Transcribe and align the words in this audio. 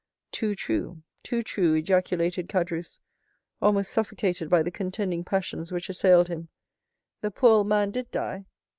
"Too 0.31 0.55
true, 0.55 1.03
too 1.21 1.43
true!" 1.43 1.75
ejaculated 1.75 2.49
Caderousse, 2.49 2.97
almost 3.61 3.91
suffocated 3.91 4.49
by 4.49 4.63
the 4.63 4.71
contending 4.71 5.23
passions 5.23 5.71
which 5.71 5.89
assailed 5.89 6.27
him, 6.27 6.49
"the 7.21 7.29
poor 7.29 7.51
old 7.57 7.67
man 7.67 7.91
did 7.91 8.09
die." 8.09 8.47